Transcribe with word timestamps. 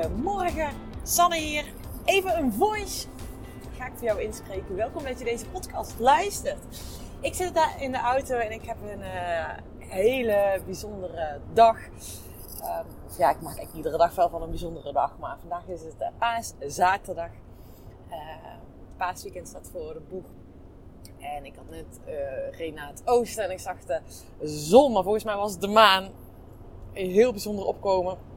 Goedemorgen, 0.00 0.70
Sanne 1.02 1.36
hier. 1.36 1.64
Even 2.04 2.38
een 2.38 2.52
voice. 2.52 3.06
Ga 3.78 3.86
ik 3.86 3.92
voor 3.94 4.06
jou 4.06 4.22
inspreken. 4.22 4.76
Welkom 4.76 5.04
dat 5.04 5.18
je 5.18 5.24
deze 5.24 5.46
podcast 5.46 5.98
luistert. 5.98 6.58
Ik 7.20 7.34
zit 7.34 7.54
daar 7.54 7.82
in 7.82 7.92
de 7.92 7.98
auto 7.98 8.34
en 8.34 8.52
ik 8.52 8.64
heb 8.64 8.76
een 8.82 9.00
uh, 9.00 9.48
hele 9.78 10.60
bijzondere 10.64 11.40
dag. 11.52 11.76
Um, 11.76 12.86
ja, 13.18 13.30
ik 13.30 13.40
maak 13.40 13.56
eigenlijk 13.56 13.74
iedere 13.74 13.96
dag 13.96 14.14
wel 14.14 14.28
van 14.28 14.42
een 14.42 14.48
bijzondere 14.48 14.92
dag. 14.92 15.18
Maar 15.18 15.36
vandaag 15.40 15.66
is 15.66 15.82
het 15.82 16.00
uh, 16.00 16.08
paaszaterdag. 16.18 17.30
Uh, 18.10 18.16
paasweekend 18.96 19.48
staat 19.48 19.70
voor 19.72 19.92
de 19.92 20.02
boeg. 20.08 20.26
En 21.18 21.44
ik 21.44 21.54
had 21.56 21.70
net 21.70 22.00
uh, 22.06 22.58
reed 22.58 22.74
naar 22.74 22.88
het 22.88 23.02
oosten 23.04 23.44
en 23.44 23.50
ik 23.50 23.60
zag 23.60 23.84
de 23.84 24.00
zon. 24.42 24.92
Maar 24.92 25.02
volgens 25.02 25.24
mij 25.24 25.36
was 25.36 25.58
de 25.58 25.68
maan 25.68 26.08
heel 26.92 27.30
bijzonder 27.30 27.64
opkomen 27.64 28.29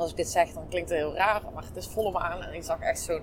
als 0.00 0.10
ik 0.10 0.16
dit 0.16 0.28
zeg, 0.28 0.52
dan 0.52 0.68
klinkt 0.68 0.90
het 0.90 0.98
heel 0.98 1.14
raar, 1.14 1.42
maar 1.54 1.64
het 1.64 1.76
is 1.76 1.86
volle 1.86 2.10
maan. 2.10 2.42
En 2.42 2.54
ik 2.54 2.62
zag 2.62 2.80
echt 2.80 3.00
zo'n 3.00 3.22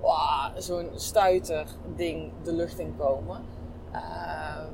wow, 0.00 0.50
zo'n 0.56 0.90
stuiter 0.94 1.66
ding 1.96 2.32
de 2.42 2.52
lucht 2.52 2.78
in 2.78 2.94
komen. 2.98 3.44
Uh, 3.92 4.64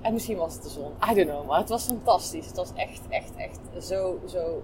en 0.00 0.12
misschien 0.12 0.36
was 0.36 0.54
het 0.54 0.62
de 0.62 0.68
zon, 0.68 0.92
I 1.10 1.14
don't 1.14 1.28
know. 1.28 1.46
Maar 1.46 1.58
het 1.58 1.68
was 1.68 1.84
fantastisch. 1.84 2.46
Het 2.46 2.56
was 2.56 2.72
echt, 2.74 3.00
echt, 3.08 3.36
echt 3.36 3.58
zo, 3.80 4.18
zo, 4.26 4.62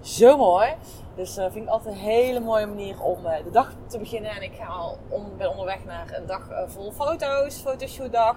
zo 0.00 0.36
mooi. 0.36 0.74
Dus 1.14 1.34
dat 1.34 1.46
uh, 1.46 1.52
vind 1.52 1.64
ik 1.64 1.70
altijd 1.70 1.94
een 1.94 2.00
hele 2.00 2.40
mooie 2.40 2.66
manier 2.66 3.02
om 3.02 3.26
uh, 3.26 3.36
de 3.44 3.50
dag 3.50 3.72
te 3.86 3.98
beginnen. 3.98 4.30
En 4.30 4.42
ik 4.42 4.54
ga 4.54 4.66
al 4.66 4.98
ben 5.36 5.50
onderweg 5.50 5.84
naar 5.84 6.14
een 6.16 6.26
dag 6.26 6.48
vol 6.66 6.92
foto's, 6.92 7.56
fotoshootdag, 7.56 8.36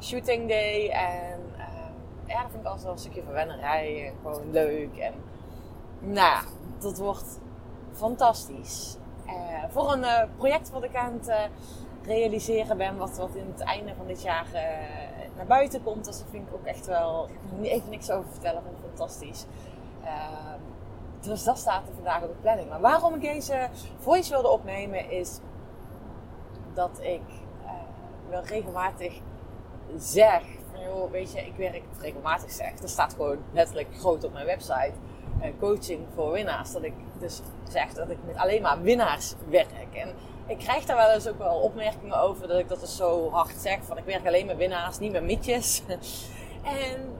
shooting 0.00 0.48
day. 0.48 0.88
En 0.88 1.40
ja, 2.26 2.42
dat 2.42 2.50
vind 2.50 2.62
ik 2.62 2.66
altijd 2.66 2.82
wel 2.82 2.92
een 2.92 2.98
stukje 2.98 3.22
verwennerij. 3.22 4.06
En 4.06 4.14
gewoon 4.22 4.50
leuk. 4.50 4.96
En 4.96 5.12
nou 6.02 6.44
dat 6.78 6.98
wordt 6.98 7.38
fantastisch. 7.92 8.96
Uh, 9.26 9.32
voor 9.68 9.92
een 9.92 10.00
uh, 10.00 10.22
project 10.36 10.70
wat 10.70 10.82
ik 10.82 10.96
aan 10.96 11.12
het 11.12 11.28
uh, 11.28 11.40
realiseren 12.02 12.76
ben, 12.76 12.96
wat, 12.96 13.16
wat 13.16 13.34
in 13.34 13.46
het 13.52 13.60
einde 13.60 13.94
van 13.96 14.06
dit 14.06 14.22
jaar 14.22 14.46
naar 15.36 15.46
buiten 15.46 15.82
komt. 15.82 16.04
Dus 16.04 16.18
daar 16.18 16.28
vind 16.30 16.48
ik 16.48 16.54
ook 16.54 16.64
echt 16.64 16.86
wel, 16.86 17.28
ik 17.60 17.70
even 17.70 17.90
niks 17.90 18.10
over 18.10 18.30
vertellen, 18.30 18.62
vind 18.62 18.76
fantastisch. 18.96 19.44
Dus 21.20 21.44
dat 21.44 21.58
staat 21.58 21.88
er 21.88 21.94
vandaag 21.94 22.22
op 22.22 22.28
de 22.28 22.40
planning. 22.40 22.68
Maar 22.68 22.80
waarom 22.80 23.14
ik 23.14 23.20
deze 23.20 23.68
voice 23.98 24.30
wilde 24.30 24.48
opnemen 24.48 25.10
is 25.10 25.38
dat 26.74 26.98
ik 27.00 27.22
wel 28.28 28.42
regelmatig 28.42 29.20
zeg 29.96 30.42
van 30.72 30.82
joh, 30.82 31.10
weet 31.10 31.32
je, 31.32 31.46
ik 31.46 31.56
werk 31.56 31.82
regelmatig 32.00 32.50
zeg. 32.50 32.74
Dat 32.74 32.90
staat 32.90 33.12
gewoon 33.12 33.38
letterlijk 33.52 33.88
groot 33.98 34.24
op 34.24 34.32
mijn 34.32 34.46
website 34.46 34.92
coaching 35.58 36.00
voor 36.14 36.32
winnaars. 36.32 36.72
Dat 36.72 36.82
ik 36.82 36.94
dus 37.18 37.40
zeg 37.68 37.92
dat 37.92 38.10
ik 38.10 38.18
met 38.26 38.36
alleen 38.36 38.62
maar 38.62 38.82
winnaars 38.82 39.34
werk. 39.48 39.94
En 39.94 40.08
ik 40.46 40.58
krijg 40.58 40.84
daar 40.84 40.96
wel 40.96 41.10
eens 41.10 41.28
ook 41.28 41.38
wel 41.38 41.54
opmerkingen 41.54 42.20
over 42.20 42.48
dat 42.48 42.58
ik 42.58 42.68
dat 42.68 42.80
dus 42.80 42.96
zo 42.96 43.30
hard 43.30 43.56
zeg. 43.58 43.78
Van 43.82 43.98
ik 43.98 44.04
werk 44.04 44.26
alleen 44.26 44.46
met 44.46 44.56
winnaars, 44.56 44.98
niet 44.98 45.12
met 45.12 45.22
mietjes. 45.22 45.82
en 46.62 47.12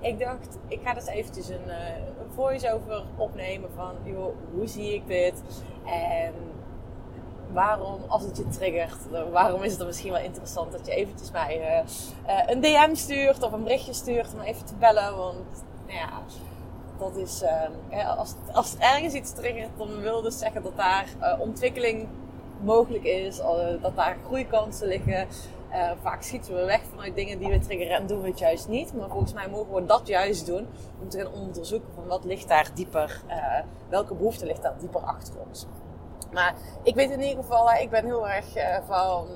ik 0.00 0.18
dacht, 0.18 0.58
ik 0.68 0.80
ga 0.84 0.94
dus 0.94 1.06
eventjes 1.06 1.48
een, 1.48 1.66
uh, 1.66 1.96
een 1.96 2.32
voice-over 2.34 3.04
opnemen 3.16 3.70
van, 3.74 3.94
hoe 4.52 4.66
zie 4.66 4.94
ik 4.94 5.06
dit? 5.06 5.42
En 5.84 6.34
waarom, 7.52 8.00
als 8.08 8.22
het 8.22 8.36
je 8.36 8.48
triggert, 8.48 9.30
waarom 9.32 9.62
is 9.62 9.68
het 9.68 9.78
dan 9.78 9.86
misschien 9.86 10.12
wel 10.12 10.22
interessant 10.22 10.72
dat 10.72 10.86
je 10.86 10.92
eventjes 10.92 11.30
mij 11.30 11.84
uh, 12.26 12.42
een 12.46 12.60
DM 12.60 12.94
stuurt 12.94 13.42
of 13.42 13.52
een 13.52 13.62
berichtje 13.62 13.92
stuurt 13.92 14.34
om 14.34 14.40
even 14.40 14.64
te 14.64 14.74
bellen. 14.74 15.16
Want, 15.16 15.64
nou 15.86 15.98
ja, 15.98 16.22
dat 16.98 17.16
is, 17.16 17.42
uh, 17.90 18.18
als, 18.18 18.34
als 18.52 18.76
ergens 18.78 19.14
iets 19.14 19.32
triggert, 19.32 19.70
dan 19.76 20.00
wil 20.00 20.22
dus 20.22 20.38
zeggen 20.38 20.62
dat 20.62 20.76
daar 20.76 21.06
uh, 21.20 21.40
ontwikkeling 21.40 22.08
mogelijk 22.60 23.04
is, 23.04 23.38
uh, 23.38 23.82
dat 23.82 23.96
daar 23.96 24.16
groeikansen 24.26 24.88
liggen. 24.88 25.28
Eh, 25.70 25.90
vaak 26.02 26.22
schieten 26.22 26.54
we 26.54 26.64
weg 26.64 26.80
vanuit 26.90 27.14
dingen 27.14 27.38
die 27.38 27.48
we 27.48 27.58
triggeren 27.58 27.96
en 27.96 28.06
doen 28.06 28.20
we 28.20 28.28
het 28.28 28.38
juist 28.38 28.68
niet. 28.68 28.94
Maar 28.94 29.08
volgens 29.08 29.32
mij 29.32 29.48
mogen 29.48 29.74
we 29.74 29.84
dat 29.84 30.06
juist 30.06 30.46
doen 30.46 30.66
om 31.02 31.08
te 31.08 31.18
gaan 31.18 31.32
onderzoeken 31.32 31.88
van 31.94 32.06
wat 32.06 32.24
ligt 32.24 32.48
daar 32.48 32.70
dieper, 32.74 33.22
welke 33.88 34.14
behoefte 34.14 34.46
ligt 34.46 34.62
daar 34.62 34.78
dieper 34.78 35.00
achter 35.00 35.34
ons. 35.48 35.66
Maar 36.32 36.54
ik 36.82 36.94
weet 36.94 37.10
in 37.10 37.20
ieder 37.20 37.42
geval, 37.42 37.70
ik 37.72 37.90
ben 37.90 38.04
heel 38.04 38.28
erg 38.28 38.46
van 38.86 39.26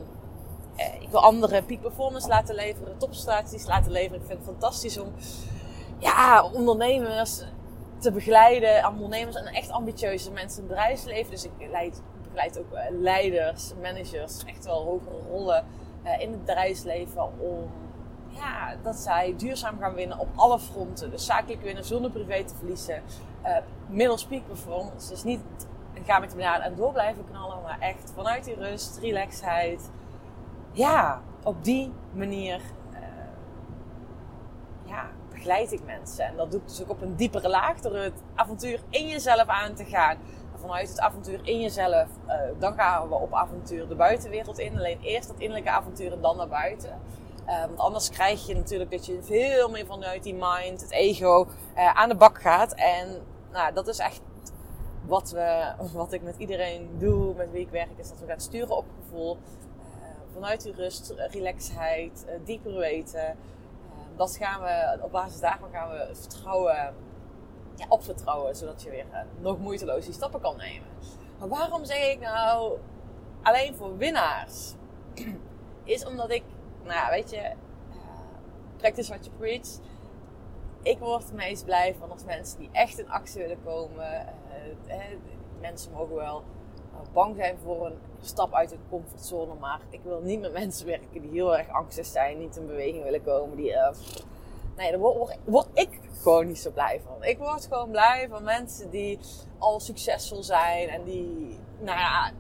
ik 1.01 1.09
wil 1.09 1.21
andere 1.21 1.63
peak 1.63 1.81
performance 1.81 2.29
laten 2.29 2.55
leveren, 2.55 2.99
topprestaties 2.99 3.67
laten 3.67 3.93
leveren. 3.93 4.21
Ik 4.21 4.27
vind 4.27 4.39
het 4.39 4.49
fantastisch 4.49 4.99
om 4.99 5.13
ja, 6.03 6.45
ondernemers 6.53 7.45
te 7.99 8.13
begeleiden. 8.13 8.87
Ondernemers 8.89 9.37
en 9.37 9.47
echt 9.47 9.71
ambitieuze 9.71 10.31
mensen 10.31 10.63
in 10.63 10.69
het 10.69 10.77
bedrijfsleven. 10.77 11.31
Dus 11.31 11.45
ik 11.45 11.69
leid, 11.71 12.03
begeleid 12.23 12.59
ook 12.59 12.73
eh, 12.73 12.85
leiders, 12.91 13.73
managers, 13.83 14.45
echt 14.45 14.65
wel 14.65 14.85
hogere 14.85 15.19
rollen 15.31 15.65
uh, 16.05 16.21
in 16.21 16.31
het 16.31 16.45
bedrijfsleven. 16.45 17.41
Om 17.41 17.71
ja, 18.29 18.77
dat 18.83 18.97
zij 18.97 19.35
duurzaam 19.37 19.79
gaan 19.79 19.95
winnen 19.95 20.19
op 20.19 20.29
alle 20.35 20.59
fronten. 20.59 21.11
Dus 21.11 21.27
zakelijk 21.27 21.63
winnen 21.63 21.85
zonder 21.85 22.11
privé 22.11 22.45
te 22.45 22.55
verliezen. 22.55 23.03
Uh, 23.45 23.57
middels 23.89 24.25
peak 24.25 24.47
performance. 24.47 25.09
Dus 25.09 25.23
niet 25.23 25.41
ga 26.05 26.19
met 26.19 26.31
de 26.31 26.43
en 26.43 26.75
door 26.75 26.93
blijven 26.93 27.25
knallen. 27.31 27.63
Maar 27.63 27.79
echt 27.81 28.13
vanuit 28.15 28.45
die 28.45 28.55
rust, 28.55 28.99
relaxheid. 28.99 29.91
Ja, 30.73 31.21
op 31.43 31.65
die 31.65 31.93
manier 32.13 32.61
ja, 34.93 35.11
begeleid 35.43 35.73
ik 35.73 35.85
mensen. 35.85 36.25
En 36.25 36.37
dat 36.37 36.51
doe 36.51 36.61
ik 36.61 36.69
dus 36.69 36.83
ook 36.83 36.91
op 36.91 37.03
een 37.03 37.17
diepere 37.17 37.49
laag 37.49 37.81
door 37.81 37.97
het 37.97 38.23
avontuur 38.35 38.81
in 38.89 39.09
jezelf 39.09 39.47
aan 39.47 39.75
te 39.75 39.85
gaan. 39.85 40.17
Vanuit 40.55 40.89
het 40.89 41.01
avontuur 41.01 41.41
in 41.43 41.61
jezelf, 41.61 42.09
uh, 42.27 42.35
dan 42.59 42.75
gaan 42.75 43.09
we 43.09 43.15
op 43.15 43.35
avontuur 43.35 43.89
de 43.89 43.95
buitenwereld 43.95 44.59
in. 44.59 44.77
Alleen 44.77 45.01
eerst 45.01 45.29
dat 45.29 45.39
innerlijke 45.39 45.71
avontuur 45.71 46.13
en 46.13 46.21
dan 46.21 46.37
naar 46.37 46.49
buiten. 46.49 47.01
Uh, 47.47 47.61
want 47.61 47.79
anders 47.79 48.11
krijg 48.11 48.47
je 48.47 48.55
natuurlijk 48.55 48.91
dat 48.91 49.07
je 49.07 49.23
veel 49.23 49.69
meer 49.69 49.87
vanuit 49.87 50.23
die 50.23 50.35
mind, 50.35 50.81
het 50.81 50.91
ego, 50.91 51.47
uh, 51.77 51.95
aan 51.95 52.09
de 52.09 52.15
bak 52.15 52.41
gaat. 52.41 52.75
En 52.75 53.23
nou, 53.53 53.73
dat 53.75 53.89
is 53.89 53.99
echt 53.99 54.21
wat, 55.07 55.31
we, 55.31 55.73
wat 55.93 56.13
ik 56.13 56.23
met 56.23 56.37
iedereen 56.37 56.89
doe, 56.99 57.35
met 57.35 57.51
wie 57.51 57.61
ik 57.61 57.71
werk, 57.71 57.99
is 57.99 58.09
dat 58.09 58.21
we 58.21 58.27
gaan 58.27 58.41
sturen 58.41 58.77
op 58.77 58.85
gevoel. 59.03 59.39
vanuit 60.33 60.63
die 60.63 60.75
rust, 60.75 61.15
relaxheid, 61.31 62.27
dieper 62.45 62.77
weten 62.77 63.37
dat 64.23 64.37
gaan 64.37 64.63
we, 64.63 64.99
op 65.03 65.13
basis 65.13 65.41
daarvan 65.41 65.71
gaan 65.71 65.91
we 65.91 66.09
vertrouwen, 66.13 66.95
ja, 67.77 67.87
op 67.89 68.03
vertrouwen, 68.03 68.57
zodat 68.57 68.83
je 68.83 68.91
weer 68.91 69.07
uh, 69.13 69.19
nog 69.41 69.59
moeiteloos 69.59 70.05
die 70.05 70.15
stappen 70.15 70.41
kan 70.41 70.57
nemen. 70.57 70.89
Maar 71.39 71.49
waarom 71.49 71.85
zeg 71.85 72.11
ik 72.11 72.21
nou 72.21 72.79
alleen 73.43 73.75
voor 73.75 73.97
winnaars? 73.97 74.75
Is 75.85 76.05
omdat 76.07 76.31
ik, 76.31 76.43
nou 76.83 76.95
ja, 76.95 77.11
weet 77.11 77.31
je, 77.31 77.37
uh, 77.41 77.97
practice 78.77 79.09
what 79.09 79.25
you 79.25 79.37
preach. 79.37 79.69
Ik 80.83 80.99
word 80.99 81.23
het 81.23 81.33
meest 81.33 81.65
blij 81.65 81.95
van 81.99 82.11
als 82.11 82.25
mensen 82.25 82.59
die 82.59 82.69
echt 82.73 82.99
in 82.99 83.11
actie 83.11 83.41
willen 83.41 83.63
komen. 83.65 84.27
Uh, 84.89 84.97
mensen 85.61 85.93
mogen 85.93 86.15
wel 86.15 86.45
bang 87.13 87.37
zijn 87.37 87.59
voor 87.65 87.87
een 87.87 87.99
stap 88.21 88.55
uit 88.55 88.69
de 88.69 88.77
comfortzone. 88.91 89.55
Maar 89.61 89.81
ik 89.91 90.01
wil 90.03 90.21
niet 90.21 90.41
met 90.41 90.53
mensen 90.63 90.87
werken 90.87 91.21
die 91.21 91.31
heel 91.31 91.57
erg 91.57 91.69
angstig 91.69 92.07
zijn, 92.07 92.39
niet 92.39 92.57
in 92.57 92.67
beweging 92.67 93.03
willen 93.03 93.25
komen. 93.25 93.57
Die, 93.57 93.71
uh, 93.71 93.89
nee, 94.77 94.91
daar 94.91 95.01
word, 95.45 95.69
ik 95.73 96.01
gewoon 96.23 96.47
niet 96.47 96.59
zo 96.59 96.71
blij 96.71 97.01
van. 97.05 97.25
Ik 97.25 97.39
word 97.39 97.67
gewoon 97.71 97.91
blij 97.91 98.27
van 98.31 98.43
mensen 98.43 98.91
die 98.91 99.19
al 99.59 99.81
succesvol 99.81 100.43
zijn 100.43 100.89
en 100.89 101.05
die, 101.05 101.59
nou 101.79 101.99
ja, 101.99 102.31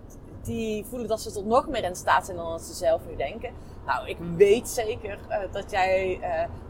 die 0.42 0.84
voelen 0.84 1.08
dat 1.08 1.20
ze 1.20 1.32
tot 1.32 1.46
nog 1.46 1.68
meer 1.68 1.84
in 1.84 1.96
staat 1.96 2.24
zijn 2.24 2.36
dan 2.36 2.50
dat 2.50 2.62
ze 2.62 2.74
zelf 2.74 3.00
nu 3.06 3.16
denken. 3.16 3.52
Nou, 3.86 4.08
ik 4.08 4.16
weet 4.36 4.68
zeker 4.68 5.18
uh, 5.28 5.36
dat 5.52 5.70
jij 5.70 6.20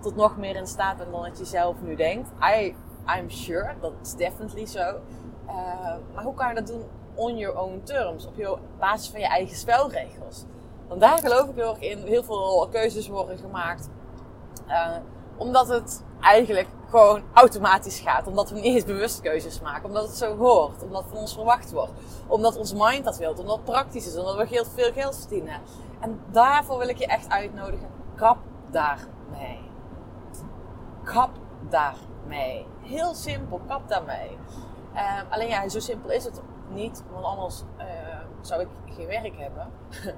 tot 0.00 0.16
nog 0.16 0.36
meer 0.36 0.56
in 0.56 0.66
staat 0.66 0.96
bent 0.96 1.12
dan 1.12 1.22
dat 1.22 1.38
je 1.38 1.44
zelf 1.44 1.76
nu 1.82 1.96
denkt. 1.96 2.28
I, 2.58 2.74
I'm 3.18 3.30
sure, 3.30 3.74
dat 3.80 3.92
is 4.02 4.14
definitely 4.14 4.66
zo. 4.66 5.00
Maar 6.14 6.24
hoe 6.24 6.34
kan 6.34 6.48
je 6.48 6.54
dat 6.54 6.66
doen 6.66 6.84
on 7.14 7.36
your 7.36 7.58
own 7.58 7.80
terms. 7.84 8.26
Op 8.26 8.58
basis 8.78 9.08
van 9.08 9.20
je 9.20 9.26
eigen 9.26 9.56
spelregels. 9.56 10.44
Want 10.88 11.00
daar 11.00 11.18
geloof 11.18 11.48
ik 11.48 11.54
heel 11.54 11.68
erg 11.68 11.80
in. 11.80 12.06
Heel 12.06 12.22
veel 12.22 12.68
keuzes 12.70 13.08
worden 13.08 13.38
gemaakt. 13.38 13.88
Uh, 14.68 14.96
omdat 15.36 15.68
het 15.68 16.04
eigenlijk 16.20 16.68
gewoon 16.88 17.22
automatisch 17.32 18.00
gaat. 18.00 18.26
Omdat 18.26 18.50
we 18.50 18.54
niet 18.54 18.64
eens 18.64 18.84
bewust 18.84 19.20
keuzes 19.20 19.60
maken. 19.60 19.84
Omdat 19.84 20.06
het 20.06 20.16
zo 20.16 20.36
hoort. 20.36 20.82
Omdat 20.82 21.02
het 21.02 21.10
van 21.10 21.20
ons 21.20 21.34
verwacht 21.34 21.72
wordt. 21.72 21.92
Omdat 22.26 22.56
ons 22.56 22.72
mind 22.74 23.04
dat 23.04 23.18
wil. 23.18 23.30
Omdat 23.30 23.56
het 23.56 23.64
praktisch 23.64 24.06
is. 24.06 24.16
Omdat 24.16 24.36
we 24.36 24.64
veel 24.74 24.92
geld 24.92 25.18
verdienen. 25.18 25.60
En 26.00 26.20
daarvoor 26.30 26.78
wil 26.78 26.88
ik 26.88 26.98
je 26.98 27.06
echt 27.06 27.28
uitnodigen. 27.28 27.88
Kap 28.14 28.38
daarmee. 28.70 29.60
Kap 31.04 31.30
daarmee. 31.68 32.66
Heel 32.80 33.14
simpel. 33.14 33.60
Kap 33.68 33.88
daarmee. 33.88 34.38
Uh, 34.94 35.20
alleen 35.30 35.48
ja, 35.48 35.68
zo 35.68 35.80
simpel 35.80 36.10
is 36.10 36.24
het 36.24 36.40
niet, 36.72 37.04
want 37.12 37.24
anders 37.24 37.62
uh, 37.78 37.84
zou 38.40 38.60
ik 38.60 38.68
geen 38.84 39.06
werk 39.06 39.36
hebben. 39.36 39.70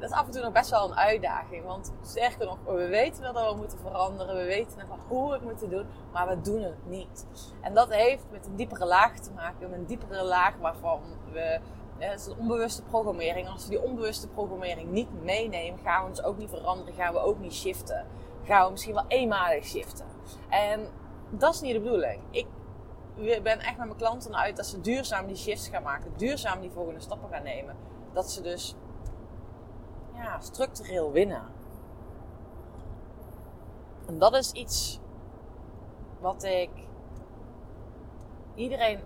dat 0.00 0.10
is 0.10 0.16
af 0.16 0.26
en 0.26 0.32
toe 0.32 0.42
nog 0.42 0.52
best 0.52 0.70
wel 0.70 0.84
een 0.84 0.96
uitdaging. 0.96 1.64
Want 1.64 1.92
sterker 2.02 2.46
nog, 2.46 2.58
we 2.66 2.86
weten 2.86 3.22
wel 3.22 3.32
dat 3.32 3.52
we 3.52 3.58
moeten 3.58 3.78
veranderen. 3.78 4.36
We 4.36 4.44
weten 4.44 4.78
hoe 5.08 5.28
we 5.28 5.34
het 5.34 5.44
moeten 5.44 5.70
doen. 5.70 5.86
Maar 6.12 6.28
we 6.28 6.40
doen 6.40 6.62
het 6.62 6.86
niet. 6.86 7.26
En 7.60 7.74
dat 7.74 7.94
heeft 7.94 8.24
met 8.30 8.46
een 8.46 8.56
diepere 8.56 8.86
laag 8.86 9.18
te 9.18 9.32
maken. 9.32 9.70
Met 9.70 9.78
een 9.78 9.86
diepere 9.86 10.24
laag 10.24 10.56
waarvan 10.56 11.00
we... 11.32 11.60
Ja, 11.98 12.10
dat 12.10 12.18
is 12.18 12.26
een 12.26 12.38
onbewuste 12.38 12.82
programmering. 12.82 13.48
Als 13.48 13.64
we 13.64 13.70
die 13.70 13.82
onbewuste 13.82 14.28
programmering 14.28 14.90
niet 14.90 15.22
meenemen, 15.22 15.78
gaan 15.78 16.02
we 16.02 16.08
ons 16.08 16.22
ook 16.22 16.38
niet 16.38 16.50
veranderen. 16.50 16.94
Gaan 16.94 17.12
we 17.12 17.18
ook 17.18 17.38
niet 17.38 17.54
shiften. 17.54 18.06
Gaan 18.44 18.64
we 18.64 18.70
misschien 18.70 18.94
wel 18.94 19.04
eenmalig 19.08 19.64
shiften. 19.64 20.06
En 20.48 20.88
dat 21.30 21.54
is 21.54 21.60
niet 21.60 21.72
de 21.72 21.80
bedoeling. 21.80 22.20
Ik 22.30 22.46
ben 23.42 23.58
echt 23.58 23.76
met 23.76 23.86
mijn 23.86 23.96
klanten 23.96 24.36
uit 24.36 24.56
dat 24.56 24.66
ze 24.66 24.80
duurzaam 24.80 25.26
die 25.26 25.36
shifts 25.36 25.68
gaan 25.68 25.82
maken. 25.82 26.12
Duurzaam 26.16 26.60
die 26.60 26.70
volgende 26.70 27.00
stappen 27.00 27.28
gaan 27.28 27.42
nemen. 27.42 27.76
Dat 28.12 28.30
ze 28.30 28.42
dus 28.42 28.74
ja, 30.14 30.40
structureel 30.40 31.12
winnen. 31.12 31.42
En 34.06 34.18
dat 34.18 34.34
is 34.34 34.52
iets 34.52 35.00
wat 36.20 36.42
ik 36.42 36.70
iedereen 38.54 39.00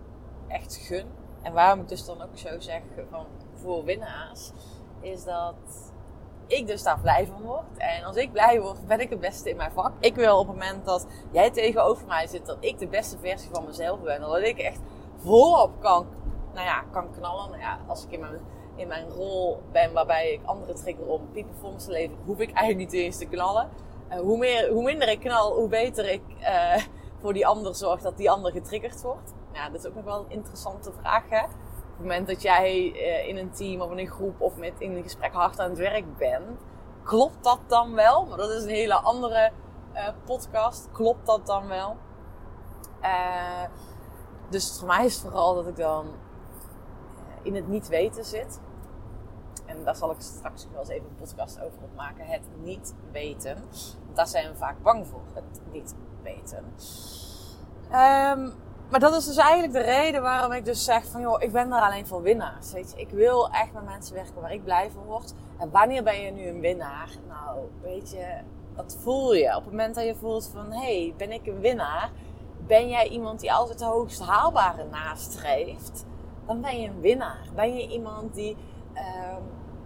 echt 0.46 0.76
gun. 0.76 1.06
En 1.43 1.52
waarom 1.52 1.81
ik 1.81 1.88
dus 1.88 2.05
dan 2.05 2.22
ook 2.22 2.38
zo 2.38 2.60
zeg 2.60 2.82
van 3.10 3.26
voor 3.55 3.84
winnaars, 3.84 4.52
is 5.00 5.25
dat 5.25 5.88
ik 6.48 6.66
dus 6.66 6.82
daar 6.82 7.00
blij 7.00 7.26
van 7.26 7.42
word. 7.42 7.76
En 7.76 8.04
als 8.04 8.16
ik 8.16 8.32
blij 8.32 8.60
word, 8.60 8.86
ben 8.86 9.00
ik 9.00 9.10
het 9.10 9.20
beste 9.20 9.50
in 9.50 9.56
mijn 9.56 9.72
vak. 9.72 9.92
Ik 10.00 10.14
wil 10.14 10.38
op 10.38 10.46
het 10.46 10.56
moment 10.56 10.84
dat 10.84 11.06
jij 11.30 11.50
tegenover 11.50 12.06
mij 12.06 12.26
zit, 12.26 12.46
dat 12.46 12.56
ik 12.60 12.78
de 12.78 12.86
beste 12.86 13.18
versie 13.18 13.50
van 13.52 13.64
mezelf 13.64 14.00
ben. 14.00 14.20
Dat 14.20 14.38
ik 14.38 14.58
echt 14.58 14.80
volop 15.16 15.70
kan, 15.80 16.06
nou 16.54 16.66
ja, 16.66 16.84
kan 16.92 17.10
knallen. 17.18 17.50
Nou 17.50 17.62
ja, 17.62 17.78
als 17.86 18.04
ik 18.04 18.10
in 18.10 18.20
mijn, 18.20 18.40
in 18.76 18.88
mijn 18.88 19.08
rol 19.08 19.62
ben 19.72 19.92
waarbij 19.92 20.32
ik 20.32 20.40
anderen 20.44 20.74
trigger 20.74 21.06
om 21.06 21.28
performance 21.32 21.86
te 21.86 21.92
leveren, 21.92 22.24
hoef 22.24 22.38
ik 22.38 22.52
eigenlijk 22.52 22.90
niet 22.90 23.02
eens 23.02 23.18
te 23.18 23.26
knallen. 23.26 23.68
Hoe, 24.08 24.38
meer, 24.38 24.70
hoe 24.70 24.82
minder 24.82 25.08
ik 25.08 25.20
knal, 25.20 25.54
hoe 25.54 25.68
beter 25.68 26.08
ik 26.08 26.22
uh, 26.40 26.76
voor 27.20 27.32
die 27.32 27.46
ander 27.46 27.74
zorg 27.74 28.00
dat 28.00 28.16
die 28.16 28.30
ander 28.30 28.52
getriggerd 28.52 29.02
wordt. 29.02 29.34
Ja, 29.52 29.68
dat 29.68 29.80
is 29.80 29.86
ook 29.86 29.94
nog 29.94 30.04
wel 30.04 30.18
een 30.18 30.30
interessante 30.30 30.92
vraag. 31.00 31.24
Hè? 31.28 31.46
Het 31.98 32.06
moment 32.06 32.26
dat 32.26 32.42
jij 32.42 32.92
eh, 32.92 33.28
in 33.28 33.36
een 33.36 33.50
team 33.50 33.80
of 33.80 33.90
in 33.90 33.98
een 33.98 34.10
groep 34.10 34.40
of 34.40 34.56
met, 34.56 34.72
in 34.78 34.96
een 34.96 35.02
gesprek 35.02 35.32
hard 35.32 35.60
aan 35.60 35.70
het 35.70 35.78
werk 35.78 36.16
bent, 36.16 36.60
klopt 37.02 37.44
dat 37.44 37.58
dan 37.66 37.94
wel? 37.94 38.26
Maar 38.26 38.36
dat 38.36 38.50
is 38.50 38.62
een 38.62 38.68
hele 38.68 38.94
andere 38.94 39.50
uh, 39.94 40.08
podcast. 40.24 40.88
Klopt 40.92 41.26
dat 41.26 41.46
dan 41.46 41.68
wel? 41.68 41.96
Uh, 43.02 43.64
dus 44.48 44.78
voor 44.78 44.88
mij 44.88 45.04
is 45.04 45.14
het 45.14 45.22
vooral 45.22 45.54
dat 45.54 45.66
ik 45.66 45.76
dan 45.76 46.06
in 47.42 47.54
het 47.54 47.68
niet 47.68 47.88
weten 47.88 48.24
zit. 48.24 48.60
En 49.66 49.84
daar 49.84 49.96
zal 49.96 50.10
ik 50.10 50.20
straks 50.20 50.66
wel 50.70 50.80
eens 50.80 50.88
even 50.88 51.08
een 51.08 51.14
podcast 51.14 51.60
over 51.60 51.78
opmaken. 51.82 52.26
Het 52.26 52.42
niet 52.62 52.94
weten. 53.12 53.64
Daar 54.12 54.26
zijn 54.26 54.50
we 54.50 54.56
vaak 54.56 54.82
bang 54.82 55.06
voor. 55.06 55.22
Het 55.32 55.60
niet 55.72 55.94
weten. 56.22 56.64
Um, 57.92 58.54
maar 58.90 59.00
dat 59.00 59.14
is 59.14 59.25
dus 59.26 59.37
eigenlijk 59.37 59.73
de 59.73 59.93
reden 59.93 60.23
waarom 60.23 60.52
ik 60.52 60.64
dus 60.64 60.85
zeg 60.85 61.06
van 61.06 61.20
joh, 61.20 61.43
ik 61.43 61.52
ben 61.52 61.69
daar 61.69 61.82
alleen 61.82 62.06
voor 62.06 62.23
winnaars. 62.23 62.73
Weet 62.73 62.93
je, 62.93 63.00
ik 63.00 63.11
wil 63.11 63.50
echt 63.50 63.73
met 63.73 63.85
mensen 63.85 64.14
werken 64.14 64.40
waar 64.40 64.52
ik 64.52 64.64
blij 64.64 64.90
van 64.90 65.02
word. 65.02 65.35
En 65.58 65.70
wanneer 65.70 66.02
ben 66.02 66.20
je 66.20 66.31
nu 66.31 66.46
een 66.46 66.61
winnaar? 66.61 67.11
Nou, 67.29 67.58
weet 67.82 68.11
je, 68.11 68.40
dat 68.76 68.96
voel 69.00 69.35
je. 69.35 69.56
Op 69.56 69.62
het 69.62 69.70
moment 69.70 69.94
dat 69.94 70.05
je 70.05 70.14
voelt 70.14 70.50
van 70.52 70.73
hé, 70.73 71.02
hey, 71.02 71.14
ben 71.17 71.32
ik 71.32 71.46
een 71.46 71.61
winnaar? 71.61 72.11
Ben 72.67 72.88
jij 72.88 73.08
iemand 73.08 73.40
die 73.40 73.52
altijd 73.52 73.81
het 73.81 73.88
hoogst 73.88 74.20
haalbare 74.20 74.85
nastreeft? 74.91 76.05
Dan 76.46 76.61
ben 76.61 76.81
je 76.81 76.88
een 76.88 77.00
winnaar. 77.00 77.49
Ben 77.55 77.76
je 77.76 77.88
iemand 77.88 78.34
die, 78.34 78.56
uh, 78.94 79.37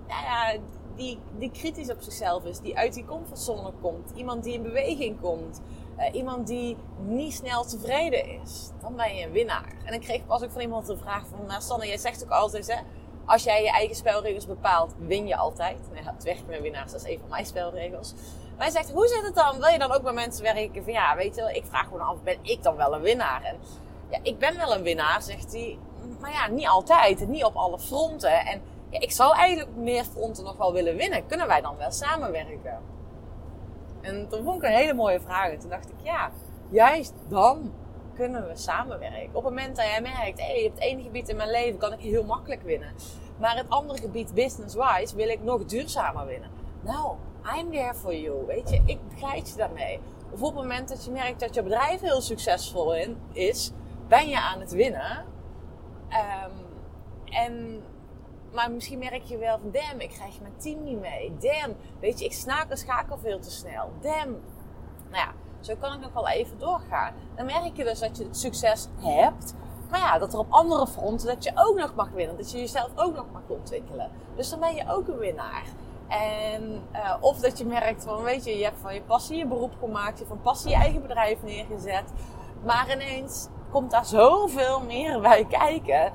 nou 0.08 0.24
ja, 0.24 0.56
die, 0.94 1.18
die 1.38 1.50
kritisch 1.50 1.90
op 1.90 2.00
zichzelf 2.00 2.44
is, 2.44 2.58
die 2.58 2.78
uit 2.78 2.94
die 2.94 3.04
comfortzone 3.04 3.72
komt, 3.80 4.10
iemand 4.14 4.44
die 4.44 4.52
in 4.52 4.62
beweging 4.62 5.20
komt. 5.20 5.60
Uh, 5.98 6.14
iemand 6.14 6.46
die 6.46 6.76
niet 6.98 7.34
snel 7.34 7.64
tevreden 7.64 8.40
is, 8.42 8.70
dan 8.80 8.96
ben 8.96 9.14
je 9.14 9.26
een 9.26 9.32
winnaar. 9.32 9.74
En 9.84 9.94
ik 9.94 10.00
kreeg 10.00 10.26
pas 10.26 10.42
ook 10.42 10.50
van 10.50 10.60
iemand 10.60 10.86
de 10.86 10.96
vraag 10.96 11.26
van, 11.26 11.46
nou 11.46 11.62
Sanne, 11.62 11.86
jij 11.86 11.98
zegt 11.98 12.24
ook 12.24 12.30
altijd 12.30 12.66
hè, 12.66 12.80
als 13.24 13.42
jij 13.42 13.62
je 13.62 13.70
eigen 13.70 13.96
spelregels 13.96 14.46
bepaalt, 14.46 14.94
win 14.98 15.26
je 15.26 15.36
altijd. 15.36 15.78
Nou, 15.92 16.06
het 16.06 16.24
werkt 16.24 16.46
met 16.46 16.60
winnaars, 16.60 16.92
dat 16.92 17.00
is 17.04 17.10
een 17.10 17.18
van 17.18 17.28
mijn 17.28 17.46
spelregels. 17.46 18.14
Maar 18.56 18.66
hij 18.66 18.70
zegt, 18.70 18.90
hoe 18.90 19.06
zit 19.06 19.22
het 19.24 19.34
dan? 19.34 19.58
Wil 19.58 19.68
je 19.68 19.78
dan 19.78 19.92
ook 19.92 20.02
met 20.02 20.14
mensen 20.14 20.42
werken 20.42 20.84
van, 20.84 20.92
ja, 20.92 21.16
weet 21.16 21.34
je 21.34 21.52
ik 21.54 21.64
vraag 21.64 21.84
gewoon 21.84 22.06
af, 22.06 22.22
ben 22.22 22.38
ik 22.42 22.62
dan 22.62 22.76
wel 22.76 22.94
een 22.94 23.00
winnaar? 23.00 23.42
En 23.42 23.56
ja, 24.10 24.18
ik 24.22 24.38
ben 24.38 24.56
wel 24.56 24.74
een 24.74 24.82
winnaar, 24.82 25.22
zegt 25.22 25.52
hij. 25.52 25.78
Maar 26.20 26.32
ja, 26.32 26.46
niet 26.46 26.66
altijd. 26.66 27.28
Niet 27.28 27.44
op 27.44 27.56
alle 27.56 27.78
fronten. 27.78 28.46
En 28.46 28.62
ja, 28.90 29.00
ik 29.00 29.12
zou 29.12 29.36
eigenlijk 29.36 29.76
meer 29.76 30.04
fronten 30.04 30.44
nog 30.44 30.56
wel 30.56 30.72
willen 30.72 30.96
winnen. 30.96 31.26
Kunnen 31.26 31.46
wij 31.46 31.60
dan 31.60 31.76
wel 31.76 31.90
samenwerken? 31.90 32.78
En 34.02 34.28
toen 34.28 34.44
vond 34.44 34.62
ik 34.62 34.68
een 34.68 34.76
hele 34.76 34.94
mooie 34.94 35.20
vraag. 35.20 35.50
En 35.50 35.58
toen 35.58 35.70
dacht 35.70 35.88
ik, 35.88 35.94
ja, 36.02 36.30
juist 36.70 37.12
dan 37.28 37.72
kunnen 38.14 38.48
we 38.48 38.56
samenwerken. 38.56 39.28
Op 39.28 39.34
het 39.34 39.42
moment 39.44 39.76
dat 39.76 39.84
jij 39.84 40.00
merkt, 40.00 40.40
hé, 40.40 40.52
hey, 40.52 40.70
het 40.74 40.78
ene 40.78 41.02
gebied 41.02 41.28
in 41.28 41.36
mijn 41.36 41.50
leven 41.50 41.78
kan 41.78 41.92
ik 41.92 42.00
heel 42.00 42.24
makkelijk 42.24 42.62
winnen. 42.62 42.92
Maar 43.38 43.56
het 43.56 43.68
andere 43.68 43.98
gebied, 43.98 44.34
business-wise, 44.34 45.16
wil 45.16 45.28
ik 45.28 45.42
nog 45.42 45.64
duurzamer 45.64 46.26
winnen. 46.26 46.50
Nou, 46.80 47.16
I'm 47.56 47.70
there 47.70 47.94
for 47.94 48.14
you. 48.14 48.46
Weet 48.46 48.70
je, 48.70 48.82
ik 48.84 48.98
begeleid 49.08 49.48
je 49.48 49.56
daarmee. 49.56 50.00
Of 50.30 50.42
op 50.42 50.54
het 50.54 50.62
moment 50.62 50.88
dat 50.88 51.04
je 51.04 51.10
merkt 51.10 51.40
dat 51.40 51.54
je 51.54 51.62
bedrijf 51.62 52.00
heel 52.00 52.20
succesvol 52.20 52.94
in, 52.94 53.16
is, 53.32 53.72
ben 54.08 54.28
je 54.28 54.40
aan 54.40 54.60
het 54.60 54.72
winnen. 54.72 55.24
Um, 56.08 56.70
en 57.24 57.82
maar 58.52 58.70
misschien 58.70 58.98
merk 58.98 59.22
je 59.22 59.38
wel 59.38 59.58
van, 59.58 59.70
damn, 59.70 60.00
ik 60.00 60.10
krijg 60.10 60.40
mijn 60.40 60.56
team 60.56 60.84
niet 60.84 61.00
mee. 61.00 61.36
Damn, 61.40 61.76
weet 62.00 62.18
je, 62.18 62.24
ik 62.24 62.32
snakel, 62.32 62.76
schakel 62.76 63.18
veel 63.18 63.38
te 63.38 63.50
snel. 63.50 63.90
Damn. 64.00 64.40
Nou 65.10 65.24
ja, 65.26 65.32
zo 65.60 65.74
kan 65.80 65.92
ik 65.92 66.00
nog 66.00 66.12
wel 66.12 66.28
even 66.28 66.58
doorgaan. 66.58 67.14
Dan 67.34 67.46
merk 67.46 67.76
je 67.76 67.84
dus 67.84 67.98
dat 67.98 68.16
je 68.16 68.24
het 68.24 68.38
succes 68.38 68.88
hebt. 68.96 69.54
Maar 69.90 70.00
ja, 70.00 70.18
dat 70.18 70.32
er 70.32 70.38
op 70.38 70.46
andere 70.50 70.86
fronten 70.86 71.26
dat 71.26 71.44
je 71.44 71.52
ook 71.54 71.78
nog 71.78 71.94
mag 71.94 72.10
winnen. 72.10 72.36
Dat 72.36 72.50
je 72.50 72.58
jezelf 72.58 72.90
ook 72.94 73.14
nog 73.16 73.26
mag 73.32 73.42
ontwikkelen. 73.46 74.10
Dus 74.36 74.50
dan 74.50 74.60
ben 74.60 74.74
je 74.74 74.84
ook 74.88 75.08
een 75.08 75.18
winnaar. 75.18 75.64
En, 76.08 76.82
uh, 76.92 77.14
of 77.20 77.38
dat 77.38 77.58
je 77.58 77.64
merkt 77.64 78.04
van, 78.04 78.22
weet 78.22 78.44
je, 78.44 78.58
je 78.58 78.64
hebt 78.64 78.80
van 78.80 78.94
je 78.94 79.02
passie 79.02 79.36
je 79.36 79.46
beroep 79.46 79.72
gemaakt. 79.78 80.18
Je 80.18 80.24
hebt 80.24 80.28
van 80.28 80.40
passie 80.40 80.70
je 80.70 80.76
eigen 80.76 81.02
bedrijf 81.02 81.42
neergezet. 81.42 82.12
Maar 82.64 82.92
ineens 82.92 83.48
komt 83.70 83.90
daar 83.90 84.06
zoveel 84.06 84.80
meer 84.80 85.20
bij 85.20 85.44
kijken 85.44 86.12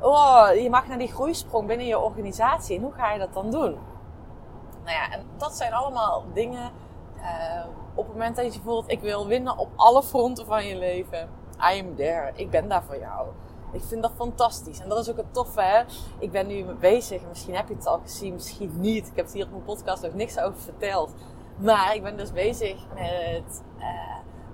oh, 0.00 0.48
je 0.54 0.70
mag 0.70 0.88
naar 0.88 0.98
die 0.98 1.12
groeisprong 1.12 1.66
binnen 1.66 1.86
je 1.86 1.98
organisatie. 1.98 2.76
En 2.76 2.82
hoe 2.82 2.92
ga 2.92 3.12
je 3.12 3.18
dat 3.18 3.34
dan 3.34 3.50
doen? 3.50 3.78
Nou 4.84 4.96
ja, 4.96 5.10
en 5.10 5.26
dat 5.36 5.56
zijn 5.56 5.72
allemaal 5.72 6.24
dingen. 6.32 6.70
Uh, 7.16 7.64
op 7.94 8.04
het 8.04 8.12
moment 8.12 8.36
dat 8.36 8.54
je 8.54 8.60
voelt, 8.60 8.90
ik 8.90 9.00
wil 9.00 9.26
winnen 9.26 9.58
op 9.58 9.68
alle 9.76 10.02
fronten 10.02 10.46
van 10.46 10.66
je 10.66 10.76
leven. 10.76 11.28
I 11.74 11.80
am 11.80 11.96
there. 11.96 12.32
Ik 12.34 12.50
ben 12.50 12.68
daar 12.68 12.82
voor 12.82 12.98
jou. 12.98 13.26
Ik 13.72 13.82
vind 13.82 14.02
dat 14.02 14.12
fantastisch. 14.16 14.80
En 14.80 14.88
dat 14.88 14.98
is 14.98 15.10
ook 15.10 15.16
het 15.16 15.34
toffe, 15.34 15.60
hè. 15.60 15.82
Ik 16.18 16.30
ben 16.30 16.46
nu 16.46 16.64
bezig. 16.64 17.22
Misschien 17.28 17.54
heb 17.54 17.68
je 17.68 17.74
het 17.74 17.86
al 17.86 17.98
gezien, 17.98 18.32
misschien 18.32 18.80
niet. 18.80 19.08
Ik 19.08 19.16
heb 19.16 19.24
het 19.24 19.34
hier 19.34 19.44
op 19.44 19.50
mijn 19.50 19.64
podcast 19.64 20.02
nog 20.02 20.14
niks 20.14 20.38
over 20.38 20.60
verteld. 20.60 21.12
Maar 21.56 21.94
ik 21.94 22.02
ben 22.02 22.16
dus 22.16 22.32
bezig 22.32 22.86
met 22.94 23.62
uh, 23.78 23.84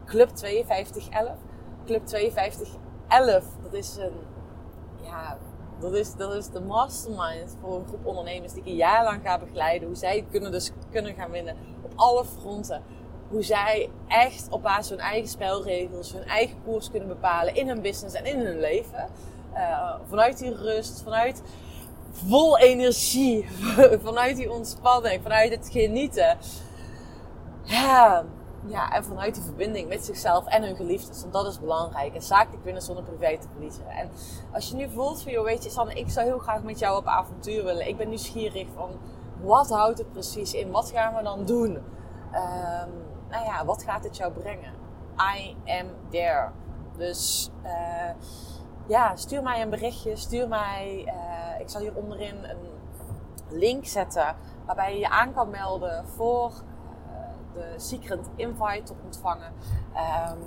Club 0.04 0.30
5211. 0.34 1.36
Club 1.84 2.08
5211, 2.08 3.44
dat 3.62 3.72
is 3.72 3.96
een 3.96 4.12
ja, 5.02 5.38
dat 5.80 5.92
is, 5.94 6.14
dat 6.14 6.34
is 6.34 6.48
de 6.48 6.60
mastermind 6.60 7.56
voor 7.60 7.76
een 7.76 7.86
groep 7.86 8.06
ondernemers 8.06 8.52
die 8.52 8.62
ik 8.62 8.68
een 8.68 8.74
jaar 8.74 9.04
lang 9.04 9.20
ga 9.24 9.38
begeleiden. 9.38 9.88
Hoe 9.88 9.96
zij 9.96 10.24
kunnen 10.30 10.52
dus 10.52 10.70
kunnen 10.90 11.14
gaan 11.14 11.30
winnen 11.30 11.56
op 11.82 11.92
alle 11.96 12.24
fronten. 12.24 12.82
Hoe 13.28 13.42
zij 13.42 13.90
echt 14.08 14.46
op 14.50 14.62
basis 14.62 14.88
van 14.88 14.96
hun 14.96 15.06
eigen 15.06 15.28
spelregels, 15.28 16.12
hun 16.12 16.24
eigen 16.24 16.56
koers 16.64 16.90
kunnen 16.90 17.08
bepalen 17.08 17.54
in 17.54 17.68
hun 17.68 17.80
business 17.80 18.14
en 18.14 18.24
in 18.24 18.38
hun 18.38 18.60
leven. 18.60 19.08
Uh, 19.54 19.94
vanuit 20.08 20.38
die 20.38 20.54
rust, 20.54 21.02
vanuit 21.02 21.42
vol 22.12 22.58
energie, 22.58 23.46
vanuit 24.04 24.36
die 24.36 24.52
ontspanning, 24.52 25.22
vanuit 25.22 25.50
het 25.50 25.68
genieten. 25.72 26.38
Ja, 27.62 28.24
ja, 28.66 28.92
en 28.92 29.04
vanuit 29.04 29.34
die 29.34 29.42
verbinding 29.42 29.88
met 29.88 30.04
zichzelf 30.04 30.46
en 30.46 30.62
hun 30.62 30.76
geliefdes. 30.76 31.20
Want 31.20 31.32
dat 31.32 31.46
is 31.46 31.60
belangrijk. 31.60 32.14
En 32.14 32.22
zakelijk 32.22 32.64
winnen 32.64 32.82
zonder 32.82 33.04
privé 33.04 33.38
te 33.38 33.48
verliezen. 33.52 33.88
En 33.88 34.10
als 34.52 34.68
je 34.68 34.76
nu 34.76 34.90
voelt 34.90 35.22
van, 35.22 35.32
joh, 35.32 35.44
weet 35.44 35.64
je, 35.64 35.70
Sanne, 35.70 35.94
ik 35.94 36.10
zou 36.10 36.26
heel 36.26 36.38
graag 36.38 36.62
met 36.62 36.78
jou 36.78 36.96
op 36.96 37.06
avontuur 37.06 37.64
willen. 37.64 37.88
Ik 37.88 37.96
ben 37.96 38.08
nieuwsgierig 38.08 38.66
van, 38.74 38.90
wat 39.40 39.70
houdt 39.70 39.98
het 39.98 40.12
precies 40.12 40.54
in? 40.54 40.70
Wat 40.70 40.90
gaan 40.90 41.14
we 41.14 41.22
dan 41.22 41.44
doen? 41.44 41.70
Um, 41.70 42.92
nou 43.28 43.44
ja, 43.44 43.64
wat 43.64 43.82
gaat 43.82 44.04
het 44.04 44.16
jou 44.16 44.32
brengen? 44.32 44.72
I 45.36 45.56
am 45.80 45.86
there. 46.10 46.50
Dus 46.96 47.50
uh, 47.64 48.10
ja, 48.86 49.16
stuur 49.16 49.42
mij 49.42 49.62
een 49.62 49.70
berichtje. 49.70 50.16
Stuur 50.16 50.48
mij, 50.48 51.04
uh, 51.06 51.60
ik 51.60 51.68
zal 51.68 51.80
hier 51.80 51.94
onderin 51.94 52.44
een 52.44 52.70
link 53.48 53.86
zetten 53.86 54.36
waarbij 54.66 54.92
je 54.92 54.98
je 54.98 55.08
aan 55.08 55.32
kan 55.32 55.50
melden 55.50 56.06
voor 56.06 56.52
de 57.54 57.74
secret 57.76 58.28
invite 58.36 58.82
te 58.82 58.94
ontvangen. 59.04 59.52
Um, 59.94 60.38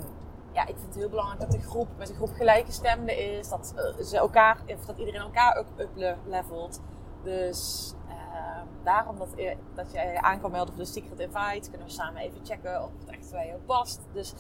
ja, 0.56 0.62
ik 0.62 0.76
vind 0.76 0.86
het 0.86 0.96
heel 0.96 1.10
belangrijk 1.10 1.40
dat 1.40 1.52
de 1.52 1.62
groep 1.62 1.88
met 1.98 2.10
een 2.10 2.16
groep 2.16 2.34
gelijkgestemden 2.34 3.38
is. 3.38 3.50
Dat, 3.50 3.74
uh, 3.76 4.06
ze 4.06 4.18
elkaar, 4.18 4.58
dat 4.86 4.98
iedereen 4.98 5.22
elkaar 5.22 5.58
ook 5.58 5.68
uplevelt. 5.78 6.82
Dus 7.24 7.94
uh, 8.08 8.62
daarom 8.84 9.18
dat, 9.18 9.30
dat 9.74 9.92
je 9.92 10.22
aan 10.22 10.42
kan 10.42 10.52
melden 10.52 10.74
voor 10.74 10.84
de 10.84 10.90
Secret 10.90 11.20
Invite. 11.20 11.70
Kunnen 11.70 11.88
we 11.88 11.94
samen 11.94 12.22
even 12.22 12.46
checken 12.46 12.84
of 12.84 12.90
het 13.00 13.10
echt 13.10 13.32
bij 13.32 13.48
jou 13.48 13.60
past. 13.60 14.02
Dus 14.14 14.34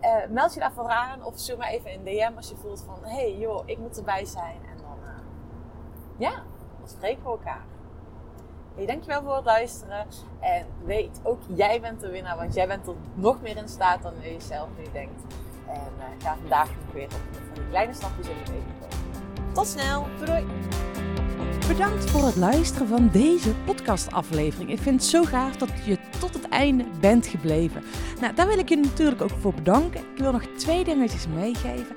uh, 0.00 0.14
meld 0.28 0.54
je 0.54 0.60
daarvoor 0.60 0.88
aan 0.88 1.24
of 1.24 1.38
stuur 1.38 1.58
me 1.58 1.66
even 1.66 1.92
een 1.92 2.04
DM 2.04 2.36
als 2.36 2.48
je 2.48 2.56
voelt 2.56 2.82
van... 2.82 2.98
Hé 3.02 3.14
hey, 3.14 3.38
joh, 3.38 3.62
ik 3.64 3.78
moet 3.78 3.98
erbij 3.98 4.24
zijn. 4.24 4.60
En 4.70 4.76
dan, 4.76 4.98
ja, 6.16 6.32
dan 6.78 6.88
spreken 6.88 7.22
we 7.22 7.28
elkaar. 7.28 7.64
Hey, 8.74 8.86
dankjewel 8.86 9.22
voor 9.22 9.36
het 9.36 9.44
luisteren. 9.44 10.06
En 10.40 10.66
weet, 10.84 11.20
ook 11.22 11.40
jij 11.54 11.80
bent 11.80 12.00
de 12.00 12.10
winnaar. 12.10 12.36
Want 12.36 12.54
jij 12.54 12.66
bent 12.66 12.84
tot 12.84 12.96
nog 13.14 13.42
meer 13.42 13.56
in 13.56 13.68
staat 13.68 14.02
dan 14.02 14.12
je 14.20 14.36
zelf 14.38 14.68
nu 14.78 14.84
denkt. 14.92 15.22
En 15.66 15.92
uh, 15.98 16.04
ga 16.24 16.36
vandaag 16.40 16.68
nog 16.68 16.94
weer 16.94 17.04
op 17.04 17.10
van 17.32 17.54
die 17.54 17.68
kleine 17.68 17.94
stapjes 17.94 18.28
in 18.28 18.34
je 18.34 18.52
leven 18.52 18.74
komen. 18.80 19.54
Tot 19.54 19.66
snel. 19.66 20.06
Doei 20.24 20.46
Bedankt 21.68 22.10
voor 22.10 22.24
het 22.24 22.36
luisteren 22.36 22.88
van 22.88 23.08
deze 23.12 23.54
podcastaflevering. 23.64 24.70
Ik 24.70 24.78
vind 24.78 25.00
het 25.00 25.10
zo 25.10 25.24
gaaf 25.24 25.56
dat 25.56 25.68
je 25.84 25.98
tot 26.20 26.34
het 26.34 26.48
einde 26.48 26.84
bent 27.00 27.26
gebleven. 27.26 27.82
Nou, 28.20 28.34
daar 28.34 28.46
wil 28.46 28.58
ik 28.58 28.68
je 28.68 28.76
natuurlijk 28.76 29.22
ook 29.22 29.36
voor 29.40 29.54
bedanken. 29.54 30.00
Ik 30.00 30.18
wil 30.18 30.32
nog 30.32 30.44
twee 30.56 30.84
dingetjes 30.84 31.26
meegeven. 31.26 31.96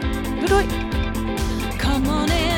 Doei 0.47 0.65
doei! 0.65 1.77
Come 1.77 2.09
on 2.09 2.29
in. 2.29 2.50